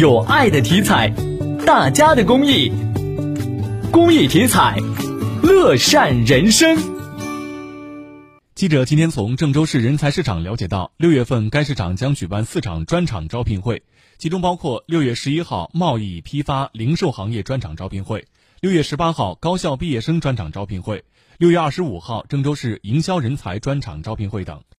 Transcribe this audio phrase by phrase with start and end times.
[0.00, 1.12] 有爱的体彩
[1.66, 2.72] 大家的公益
[3.92, 4.78] 公益体彩
[5.42, 6.74] 乐善人生。
[8.54, 13.82] 记者今天从郑州市人才市场了解到六月份该市场将举办四场专场招聘会
[14.16, 18.26] 其中包括六月十一号贸易批发零售行业专场招聘会
[18.62, 21.04] 六月十八号高校毕业生专场招聘会
[21.36, 24.62] 六月二十五号郑州市营销人才专场招聘会等。